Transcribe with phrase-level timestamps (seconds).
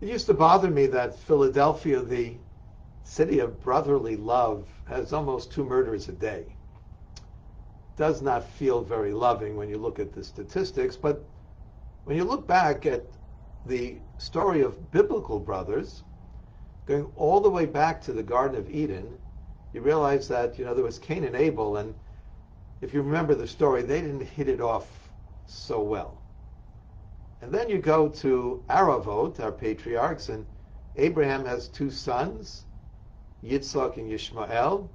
[0.00, 2.36] It used to bother me that Philadelphia, the
[3.04, 6.56] city of brotherly love, has almost two murders a day.
[7.96, 11.22] Does not feel very loving when you look at the statistics, but
[12.04, 13.04] when you look back at
[13.66, 16.02] the story of biblical brothers,
[16.86, 19.18] going all the way back to the Garden of Eden,
[19.74, 21.94] you realize that you know there was Cain and Abel, and
[22.80, 25.10] if you remember the story, they didn't hit it off
[25.46, 26.22] so well.
[27.42, 30.44] And then you go to Aravot, our patriarchs, and
[30.96, 32.64] Abraham has two sons,
[33.42, 34.88] Yitzhak and Yishmael,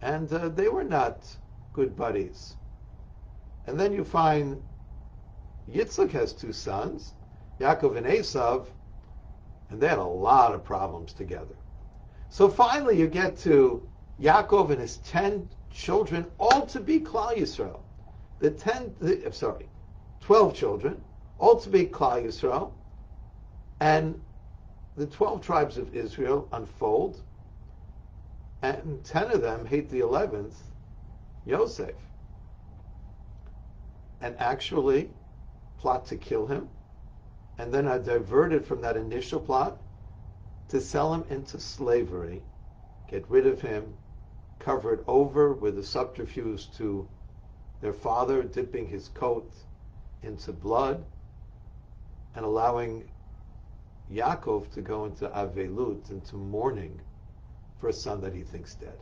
[0.00, 1.36] and uh, they were not
[1.74, 2.54] good buddies.
[3.66, 4.62] And then you find
[5.70, 7.12] Yitzhak has two sons,
[7.60, 8.66] Yaakov and Esav,
[9.70, 11.54] and they had a lot of problems together.
[12.30, 13.86] So finally you get to
[14.20, 17.80] Yaakov and his ten children, all to be Klal Yisrael.
[18.40, 19.68] The ten, the, sorry,
[20.20, 21.00] twelve children,
[21.42, 22.70] to Klal Yisrael,
[23.80, 24.20] and
[24.96, 27.20] the twelve tribes of Israel unfold,
[28.62, 30.62] and ten of them hate the eleventh,
[31.44, 31.96] Yosef,
[34.20, 35.10] and actually
[35.78, 36.68] plot to kill him,
[37.58, 39.76] and then are diverted from that initial plot
[40.68, 42.40] to sell him into slavery,
[43.08, 43.92] get rid of him,
[44.60, 47.06] cover it over with a subterfuge to
[47.80, 49.52] their father, dipping his coat
[50.22, 51.04] into blood
[52.34, 53.10] and allowing
[54.10, 57.00] Yaakov to go into Avelut, into mourning
[57.80, 58.98] for a son that he thinks dead.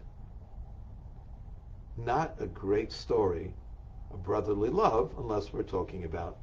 [1.97, 3.55] Not a great story
[4.11, 6.39] of brotherly love unless we're talking about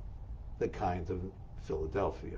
[0.60, 1.22] the kind of
[1.64, 2.38] Philadelphia.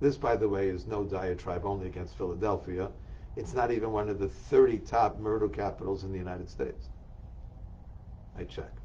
[0.00, 2.90] This, by the way, is no diatribe only against Philadelphia.
[3.36, 6.88] It's not even one of the 30 top murder capitals in the United States.
[8.36, 8.81] I checked.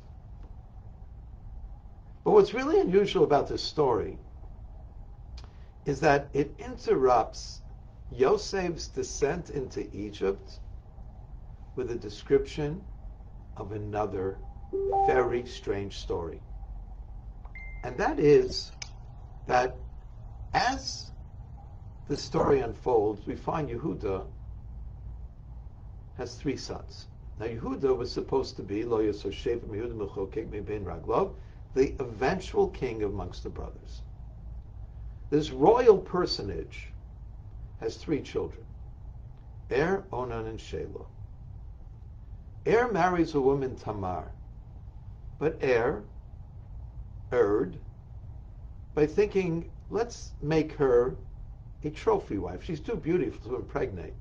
[2.28, 4.17] But what's really unusual about this story
[5.86, 7.61] is that it interrupts
[8.14, 10.59] Yosef's descent into Egypt
[11.78, 12.84] with a description
[13.56, 14.40] of another
[15.06, 16.41] very strange story.
[17.85, 18.73] And that is
[19.46, 19.78] that
[20.53, 21.12] as
[22.09, 24.25] the story unfolds, we find Yehuda
[26.18, 27.07] has three sons.
[27.40, 31.31] Now Yehuda was supposed to be Lo Yososhev Yehuda Mechokek Ben Raglov,
[31.73, 34.01] the eventual king amongst the brothers.
[35.29, 36.94] This royal personage
[37.79, 38.63] has three children,
[39.72, 41.05] Er, Onan, and Shelah.
[42.67, 44.31] Er marries a woman Tamar,
[45.39, 46.03] but Er
[47.31, 47.78] erred
[48.95, 51.16] by thinking, let's make her
[51.84, 52.63] a trophy wife.
[52.63, 54.16] She's too beautiful to impregnate.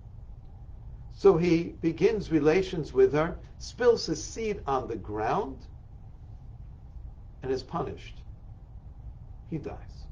[1.13, 5.57] So he begins relations with her, spills his seed on the ground,
[7.47, 8.23] and is punished.
[9.51, 10.07] He dies.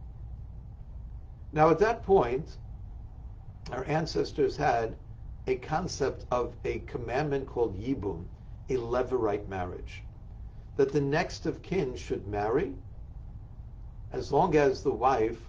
[1.52, 2.58] Now, at that point,
[3.72, 4.94] our ancestors had
[5.48, 8.24] a concept of a commandment called Yibum,
[8.70, 10.04] a levirate marriage,
[10.76, 12.72] that the next of kin should marry
[14.12, 15.40] as long as the wife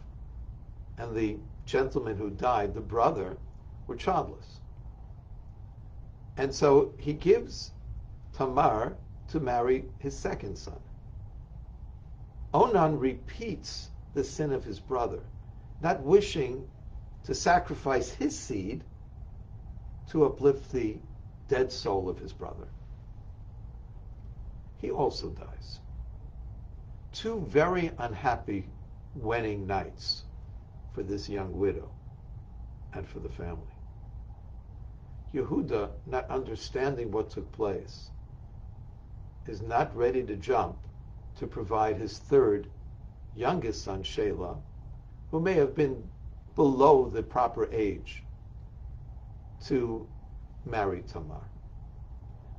[0.98, 3.38] and the gentleman who died, the brother,
[3.86, 4.60] were childless.
[6.38, 7.70] And so he gives
[8.34, 8.98] Tamar
[9.28, 10.80] to marry his second son.
[12.56, 15.20] Onan repeats the sin of his brother,
[15.82, 16.66] not wishing
[17.26, 18.82] to sacrifice his seed
[20.08, 20.96] to uplift the
[21.50, 22.70] dead soul of his brother.
[24.78, 25.80] He also dies
[27.12, 28.70] two very unhappy
[29.16, 30.24] wedding nights
[30.94, 31.90] for this young widow
[32.94, 33.76] and for the family.
[35.34, 38.12] Yehuda, not understanding what took place,
[39.46, 40.85] is not ready to jump
[41.36, 42.68] to provide his third
[43.36, 44.58] youngest son, Shelah,
[45.32, 46.02] who may have been
[46.56, 48.24] below the proper age
[49.66, 50.08] to
[50.66, 51.42] marry Tamar.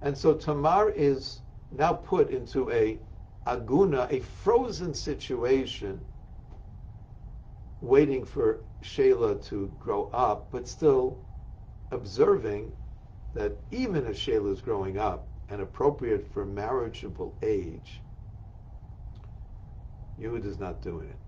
[0.03, 2.98] And so Tamar is now put into a
[3.47, 6.00] aguna, a frozen situation,
[7.81, 11.19] waiting for Shelah to grow up, but still
[11.90, 12.72] observing
[13.34, 18.02] that even as Shelah is growing up and appropriate for marriageable age,
[20.21, 21.19] Yehud is not doing it.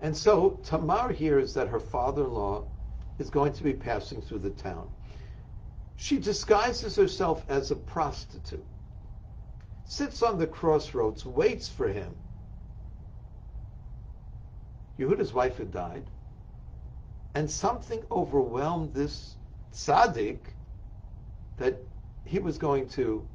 [0.00, 2.64] And so Tamar hears that her father-in-law
[3.18, 4.88] is going to be passing through the town.
[5.96, 8.64] She disguises herself as a prostitute
[9.88, 12.14] sits on the crossroads, waits for him.
[14.98, 16.04] Yehuda's wife had died,
[17.34, 19.36] and something overwhelmed this
[19.72, 20.40] tzaddik
[21.56, 21.80] that
[22.24, 23.26] he was going to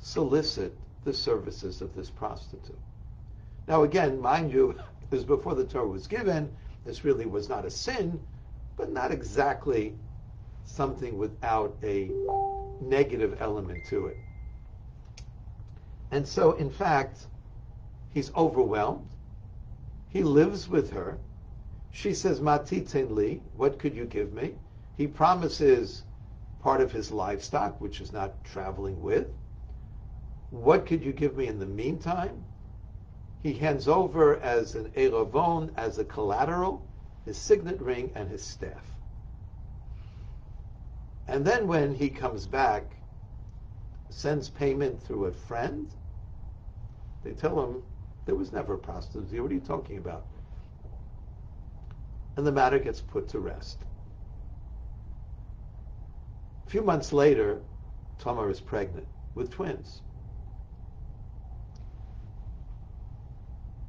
[0.00, 2.78] solicit the services of this prostitute.
[3.66, 4.78] Now, again, mind you,
[5.10, 6.48] This before the Torah was given.
[6.84, 8.20] This really was not a sin,
[8.76, 9.96] but not exactly
[10.64, 12.10] something without a
[12.80, 14.16] negative element to it.
[16.12, 17.26] And so, in fact,
[18.14, 19.08] he's overwhelmed.
[20.10, 21.18] He lives with her.
[21.90, 24.54] She says, Matiten li, what could you give me?
[24.96, 26.04] He promises
[26.62, 29.26] part of his livestock, which is not traveling with.
[30.50, 32.44] What could you give me in the meantime?
[33.42, 36.82] He hands over as an eravon, as a collateral,
[37.24, 38.84] his signet ring and his staff.
[41.28, 42.82] And then when he comes back,
[44.10, 45.86] sends payment through a friend,
[47.22, 47.82] they tell him
[48.26, 49.40] there was never a prostitute.
[49.40, 50.26] What are you talking about?
[52.36, 53.78] And the matter gets put to rest.
[56.66, 57.60] A few months later,
[58.18, 60.02] Tamar is pregnant with twins.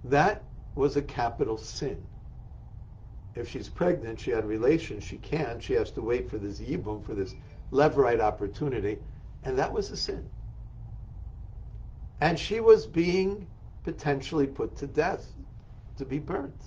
[0.03, 0.44] That
[0.75, 2.03] was a capital sin.
[3.36, 5.63] If she's pregnant, she had relations, she can't.
[5.63, 7.33] She has to wait for this yibum, for this
[7.71, 8.98] levirate opportunity,
[9.44, 10.27] and that was a sin.
[12.19, 13.48] And she was being
[13.83, 15.25] potentially put to death,
[15.98, 16.62] to be burnt.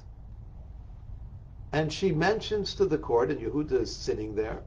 [1.72, 4.62] And she mentions to the court, and Yehuda is sitting there,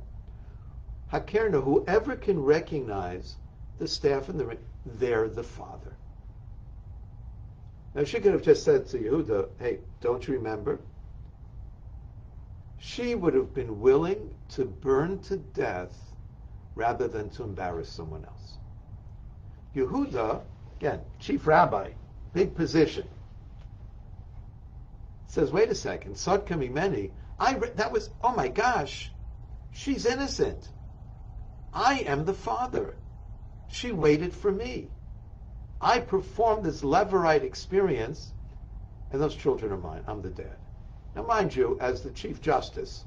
[1.11, 3.37] Hakerna, whoever can recognize
[3.79, 5.93] the staff and the ring, they're the father.
[7.97, 10.79] Now she could have just said to Yehuda, hey, don't you remember?
[12.77, 16.13] She would have been willing to burn to death
[16.75, 18.57] rather than to embarrass someone else.
[19.75, 20.44] Yehuda,
[20.79, 21.89] again, chief rabbi,
[22.35, 23.07] big position,
[25.25, 27.09] says, wait a second, Sodka Mimeni,
[27.39, 29.11] I re- that was, oh my gosh,
[29.71, 30.69] she's innocent.
[31.73, 32.94] I am the father.
[33.71, 34.89] She waited for me.
[35.79, 38.33] I performed this Levirate experience,
[39.12, 40.03] and those children are mine.
[40.07, 40.57] I'm the dad.
[41.15, 43.06] Now, mind you, as the Chief Justice,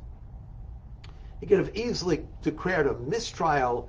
[1.41, 3.89] he could have easily declared a mistrial,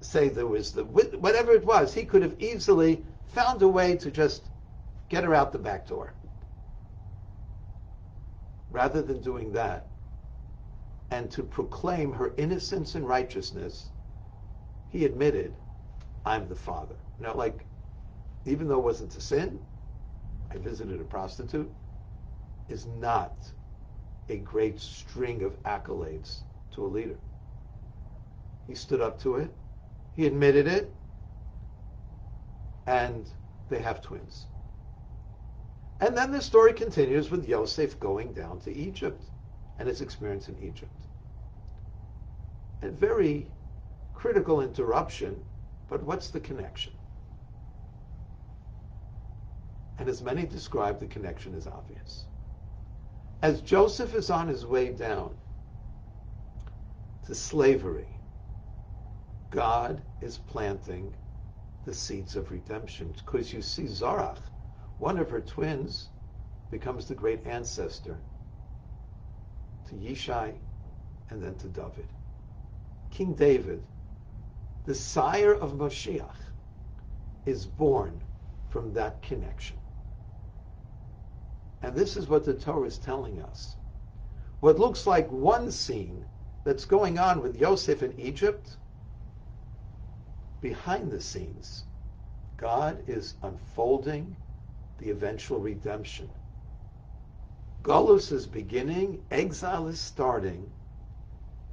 [0.00, 1.92] say there was the whatever it was.
[1.92, 4.50] He could have easily found a way to just
[5.08, 6.14] get her out the back door.
[8.70, 9.88] Rather than doing that,
[11.10, 13.90] and to proclaim her innocence and righteousness,
[14.88, 15.54] he admitted,
[16.24, 17.66] "I'm the father." Now, like
[18.44, 19.58] even though it wasn't a sin,
[20.50, 21.72] I visited a prostitute,
[22.68, 23.34] is not
[24.28, 26.42] a great string of accolades
[26.72, 27.18] to a leader.
[28.66, 29.54] He stood up to it,
[30.14, 30.94] he admitted it,
[32.86, 33.26] and
[33.68, 34.46] they have twins.
[36.00, 39.22] And then the story continues with Yosef going down to Egypt
[39.78, 40.92] and his experience in Egypt.
[42.82, 43.46] A very
[44.12, 45.36] critical interruption,
[45.88, 46.92] but what's the connection?
[50.02, 52.24] And as many describe, the connection is obvious.
[53.40, 55.30] As Joseph is on his way down
[57.26, 58.08] to slavery,
[59.50, 61.14] God is planting
[61.84, 63.14] the seeds of redemption.
[63.14, 64.40] Because you see, Zarach,
[64.98, 66.08] one of her twins,
[66.72, 68.16] becomes the great ancestor
[69.88, 70.52] to Yishai
[71.30, 72.08] and then to David.
[73.12, 73.80] King David,
[74.84, 76.42] the sire of Moshiach,
[77.46, 78.20] is born
[78.68, 79.76] from that connection.
[81.82, 83.76] And this is what the Torah is telling us.
[84.60, 86.24] What looks like one scene
[86.64, 88.76] that's going on with Yosef in Egypt,
[90.60, 91.84] behind the scenes,
[92.56, 94.36] God is unfolding
[94.98, 96.28] the eventual redemption.
[97.82, 100.70] Golus is beginning, exile is starting,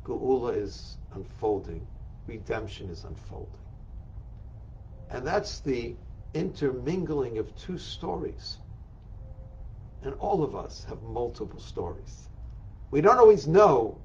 [0.03, 1.85] Geula is unfolding,
[2.25, 3.61] redemption is unfolding.
[5.11, 5.95] And that's the
[6.33, 8.57] intermingling of two stories.
[10.03, 12.29] And all of us have multiple stories.
[12.91, 13.97] We don't always know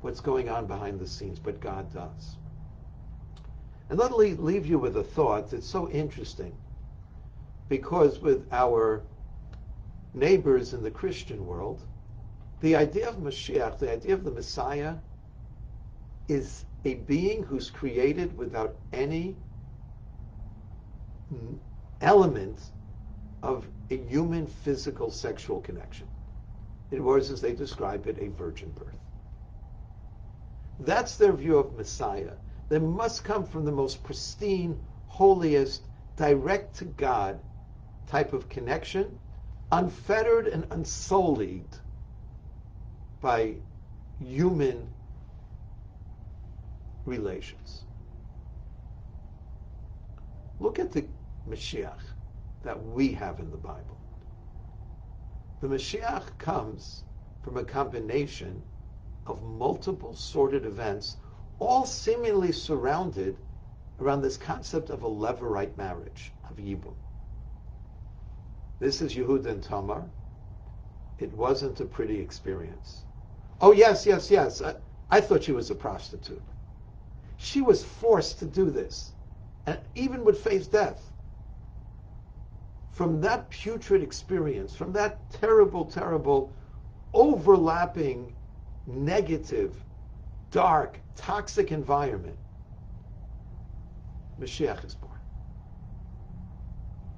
[0.00, 2.36] what's going on behind the scenes, but God does.
[3.90, 6.52] And let me leave you with a thought that's so interesting
[7.68, 9.02] because with our
[10.14, 11.82] neighbors in the Christian world,
[12.60, 14.94] the idea of Mashiach, the idea of the Messiah,
[16.28, 19.36] is a being who's created without any
[22.00, 22.58] element
[23.42, 26.06] of a human physical sexual connection.
[26.90, 28.96] In words as they describe it, a virgin birth.
[30.80, 32.32] That's their view of Messiah.
[32.68, 35.82] They must come from the most pristine, holiest,
[36.16, 37.38] direct to God
[38.06, 39.18] type of connection,
[39.70, 41.68] unfettered and unsullied
[43.20, 43.54] by
[44.18, 44.88] human
[47.04, 47.84] relations.
[50.60, 51.04] Look at the
[51.48, 52.07] Mashiach
[52.62, 53.98] that we have in the Bible.
[55.60, 57.02] The Mashiach comes
[57.42, 58.62] from a combination
[59.26, 61.16] of multiple sordid events,
[61.58, 63.36] all seemingly surrounded
[64.00, 66.94] around this concept of a levirate marriage, of Yibum.
[68.78, 70.04] This is Yehuda and Tamar.
[71.18, 73.02] It wasn't a pretty experience.
[73.60, 74.62] Oh, yes, yes, yes.
[74.62, 74.76] I,
[75.10, 76.42] I thought she was a prostitute.
[77.36, 79.12] She was forced to do this,
[79.66, 81.07] and even would face death.
[82.98, 86.52] From that putrid experience, from that terrible, terrible,
[87.14, 88.34] overlapping,
[88.88, 89.76] negative,
[90.50, 92.36] dark, toxic environment,
[94.40, 95.14] Mashiach is born.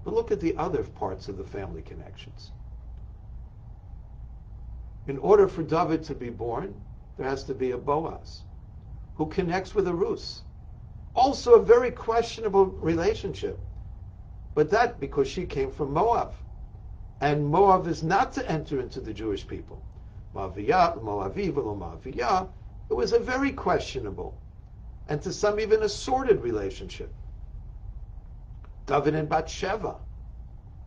[0.05, 2.51] But look at the other parts of the family connections.
[5.07, 6.75] In order for David to be born,
[7.17, 8.43] there has to be a Boaz
[9.15, 10.43] who connects with a Rus.
[11.15, 13.59] Also a very questionable relationship.
[14.55, 16.35] But that because she came from Moab.
[17.21, 19.83] And Moab is not to enter into the Jewish people.
[20.35, 22.49] Moaviyah, Moaviv, Moaviyah,
[22.89, 24.35] it was a very questionable
[25.11, 27.13] and to some even a sordid relationship.
[28.87, 29.97] David and Bathsheba,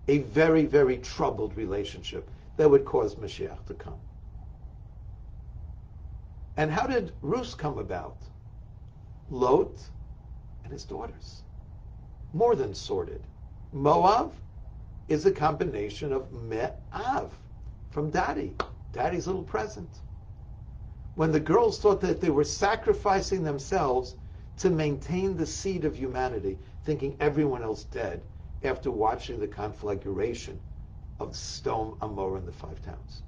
[0.08, 4.00] a very, very troubled relationship that would cause Mashiach to come.
[6.56, 8.18] And how did Rus come about?
[9.30, 9.76] Lot
[10.64, 11.42] and his daughters.
[12.34, 13.22] More than sordid.
[13.74, 14.32] Moab
[15.08, 17.32] is a combination of Me'av,
[17.90, 18.56] from daddy,
[18.92, 19.90] daddy's little present
[21.16, 24.16] when the girls thought that they were sacrificing themselves
[24.58, 28.22] to maintain the seed of humanity, thinking everyone else dead
[28.64, 30.60] after watching the conflagration
[31.20, 33.24] of Sodom, Amor, and the five towns.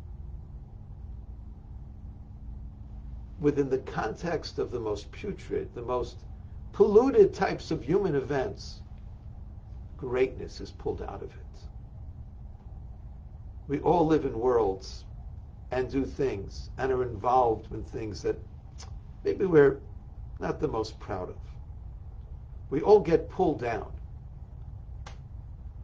[3.40, 6.18] Within the context of the most putrid, the most
[6.72, 8.82] polluted types of human events,
[10.06, 11.60] greatness is pulled out of it.
[13.68, 15.06] We all live in worlds
[15.72, 18.40] and do things and are involved in things that
[19.24, 19.80] maybe we're
[20.40, 21.38] not the most proud of.
[22.70, 23.88] We all get pulled down.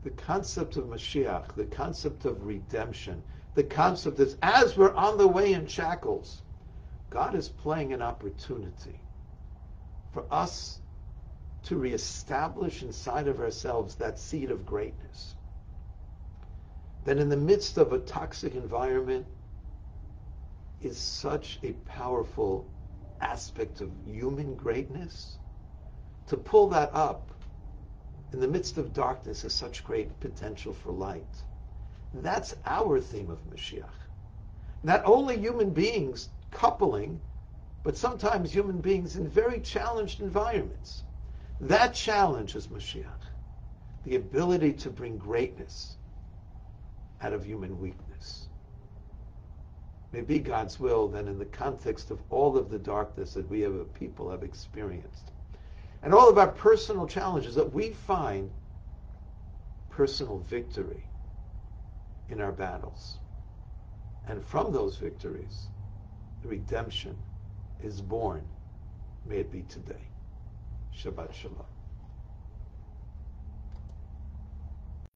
[0.03, 3.23] The concept of Mashiach, the concept of redemption,
[3.55, 6.43] the concept is as we're on the way in shackles,
[7.09, 8.99] God is playing an opportunity
[10.13, 10.80] for us
[11.63, 15.35] to reestablish inside of ourselves that seed of greatness.
[17.05, 19.25] That in the midst of a toxic environment,
[20.81, 22.65] is such a powerful
[23.21, 25.37] aspect of human greatness.
[26.27, 27.31] To pull that up
[28.33, 31.43] in the midst of darkness is such great potential for light.
[32.13, 33.85] That's our theme of Mashiach.
[34.83, 37.21] Not only human beings coupling,
[37.83, 41.03] but sometimes human beings in very challenged environments.
[41.61, 43.05] That challenge is Mashiach.
[44.03, 45.97] The ability to bring greatness
[47.21, 48.47] out of human weakness
[50.11, 53.63] may be God's will, then in the context of all of the darkness that we
[53.63, 55.31] as a people have experienced,
[56.01, 58.49] and all of our personal challenges, that we find
[59.89, 61.05] personal victory
[62.29, 63.19] in our battles.
[64.27, 65.67] And from those victories,
[66.41, 67.15] the redemption
[67.83, 68.43] is born.
[69.25, 70.10] May it be today.
[70.91, 71.27] 是吧？
[71.31, 71.70] 是吧